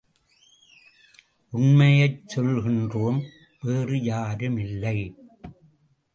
உண்மையைச் 1.53 2.23
சொல்கின்றோம் 2.35 3.19
வேறு 3.61 3.97
யாருமில்லை! 4.01 4.97